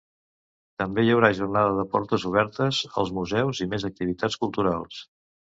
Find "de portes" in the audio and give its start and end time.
1.81-2.25